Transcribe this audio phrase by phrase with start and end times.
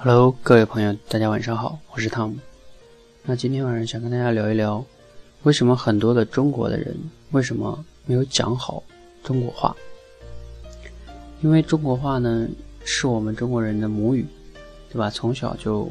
[0.00, 2.36] Hello，各位朋友，大家晚上好，我是汤姆。
[3.24, 4.84] 那今天晚上想跟大家聊一聊，
[5.42, 6.96] 为什么很多的中国的人
[7.32, 8.80] 为什么没有讲好
[9.24, 9.76] 中国话？
[11.42, 12.48] 因为中国话呢
[12.84, 14.24] 是我们中国人的母语，
[14.88, 15.10] 对吧？
[15.10, 15.90] 从小就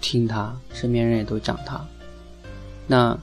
[0.00, 1.78] 听它，身边人也都讲它。
[2.86, 3.16] 那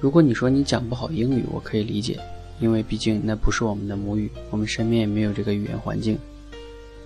[0.00, 2.18] 如果你说你讲不好英语，我可以理解，
[2.58, 6.18] 因为毕竟那不是我们的母语，我们身边也没有这个语言环境，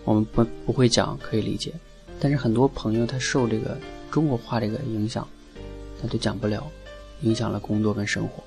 [0.04, 1.70] 我们不不会讲，可以理解。
[2.20, 3.76] 但是很多朋友他受这个
[4.10, 5.26] 中国话这个影响，
[6.00, 6.66] 他都讲不了，
[7.22, 8.42] 影响了工作跟生活。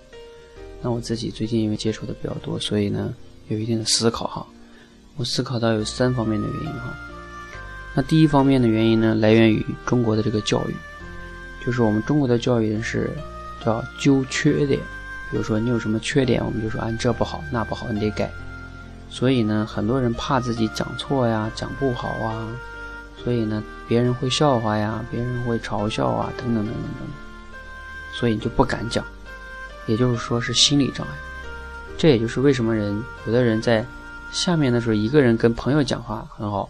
[0.81, 3.13] 那我自己最近因为接触的比较多，所以呢
[3.47, 4.45] 有一定的思考哈。
[5.17, 6.93] 我思考到有三方面的原因哈。
[7.95, 10.75] 那第一方面的原因呢，来源于中国的这个教育，
[11.65, 13.09] 就是我们中国的教育是
[13.63, 14.79] 叫揪缺点，
[15.31, 18.29] 比如说你有什么缺点，我们就说啊这不好那不好，你得改。
[19.09, 22.47] 所以呢，很多人怕自己讲错呀，讲不好啊。
[23.23, 27.07] 所以呢，别人会笑话呀，别人会嘲笑啊，等等等等等，
[28.13, 29.03] 所以就不敢讲，
[29.87, 31.13] 也就是说是心理障碍。
[31.97, 33.83] 这也就是为什么人有的人在
[34.31, 36.69] 下面的时候一个人跟朋友讲话很好，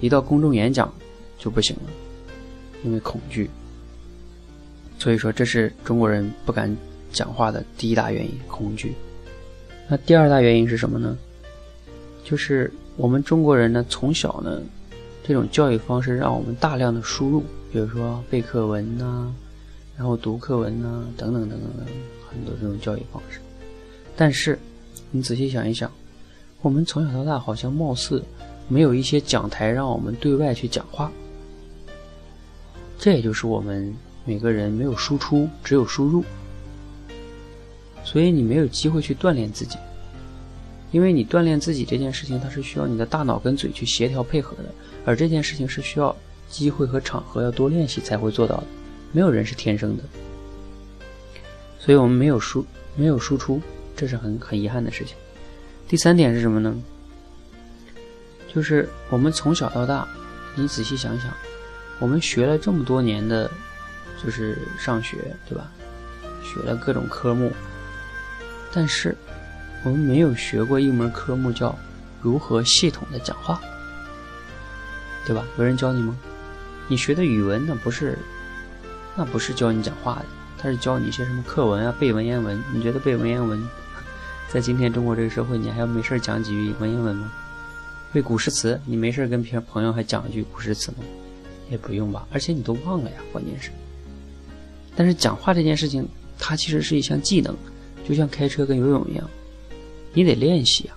[0.00, 0.92] 一到公众演讲
[1.38, 1.82] 就不行了，
[2.82, 3.48] 因为恐惧。
[4.98, 6.74] 所以说这是中国人不敢
[7.12, 8.94] 讲话的第一大原因，恐惧。
[9.88, 11.16] 那第二大原因是什么呢？
[12.24, 14.60] 就是我们中国人呢，从小呢。
[15.26, 19.32] 这种教育方式让我们大量的输入，比如说背课文呐，
[19.96, 21.86] 然后读课文呐，等等等等等，
[22.30, 23.40] 很多这种教育方式。
[24.16, 24.56] 但是，
[25.10, 25.90] 你仔细想一想，
[26.62, 28.22] 我们从小到大好像貌似
[28.68, 31.10] 没有一些讲台让我们对外去讲话。
[32.96, 33.92] 这也就是我们
[34.24, 36.24] 每个人没有输出，只有输入，
[38.04, 39.76] 所以你没有机会去锻炼自己。
[40.96, 44.64] 因为你锻炼自己这件事情，它是需要你的大脑跟嘴去协调配合的。
[45.04, 46.16] 而这件事情是需要
[46.48, 48.66] 机会和场合要多练习才会做到的，
[49.12, 50.02] 没有人是天生的，
[51.78, 52.64] 所以我们没有输
[52.96, 53.60] 没有输出，
[53.94, 55.14] 这是很很遗憾的事情。
[55.86, 56.74] 第三点是什么呢？
[58.54, 60.08] 就是我们从小到大，
[60.54, 61.30] 你仔细想想，
[62.00, 63.50] 我们学了这么多年的，
[64.24, 65.70] 就是上学，对吧？
[66.42, 67.52] 学了各种科目，
[68.72, 69.14] 但是
[69.86, 71.72] 我们没有学过一门科目叫
[72.20, 73.60] 如何系统的讲话。
[75.24, 75.44] 对吧？
[75.56, 76.16] 有人教你吗？
[76.88, 78.18] 你学的语文那不是，
[79.14, 80.24] 那不是教你讲话的，
[80.58, 82.60] 他是教你一些什么课文啊，背文言文。
[82.74, 83.64] 你觉得背文言文，
[84.52, 87.32] 在今天中国这个社会，你还要没事讲几句文言文吗？
[88.12, 90.98] 背古诗词，你没事跟别朋友还讲一句古诗词吗？
[91.70, 92.26] 也不用吧。
[92.32, 93.70] 而且你都忘了呀，关键是。
[94.96, 96.08] 但是讲话这件事情，
[96.40, 97.54] 它其实是一项技能，
[98.08, 99.28] 就像开车跟游泳一样，
[100.16, 100.96] 你得练习啊。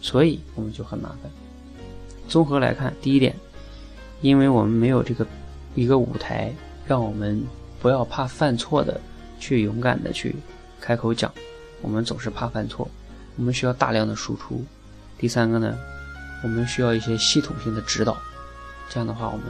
[0.00, 1.30] 所以我们就很麻烦。
[2.28, 3.34] 综合来看，第一点，
[4.20, 5.26] 因为我们没有这个
[5.74, 6.54] 一个舞台，
[6.86, 7.42] 让我们
[7.82, 9.00] 不要怕犯错的
[9.40, 10.36] 去勇敢的去
[10.80, 11.30] 开口讲，
[11.82, 12.88] 我们总是怕犯错，
[13.36, 14.64] 我们需要大量的输出。
[15.18, 15.76] 第三个呢，
[16.44, 18.16] 我们需要一些系统性的指导，
[18.88, 19.46] 这样的话，我们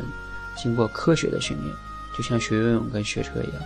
[0.57, 1.73] 经过科学的训练，
[2.17, 3.63] 就像学游泳跟学车一样，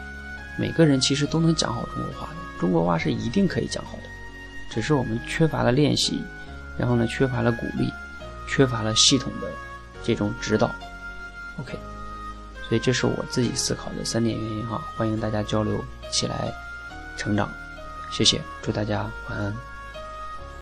[0.59, 4.03] 每个人其实都能讲好中国话的，中国话是一定可以讲好的，
[4.75, 6.23] 只是我们缺乏了练习，
[6.77, 7.93] 然后呢，缺乏了鼓励。
[8.47, 9.49] 缺乏了系统的
[10.03, 10.71] 这种指导
[11.59, 11.79] ，OK，
[12.69, 16.53] 所以这是我自己思考的三点原因哈，欢迎大家交流起来
[17.17, 17.49] 成长，
[18.13, 19.74] 谢谢，祝大家晚安。